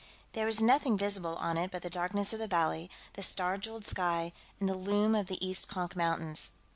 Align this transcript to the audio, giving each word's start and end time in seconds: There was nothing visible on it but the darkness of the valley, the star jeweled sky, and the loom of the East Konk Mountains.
There 0.33 0.47
was 0.47 0.59
nothing 0.59 0.97
visible 0.97 1.35
on 1.35 1.57
it 1.59 1.69
but 1.69 1.83
the 1.83 1.87
darkness 1.91 2.33
of 2.33 2.39
the 2.39 2.47
valley, 2.47 2.89
the 3.13 3.21
star 3.21 3.59
jeweled 3.59 3.85
sky, 3.85 4.33
and 4.59 4.67
the 4.67 4.73
loom 4.73 5.13
of 5.13 5.27
the 5.27 5.37
East 5.47 5.69
Konk 5.69 5.95
Mountains. 5.95 6.53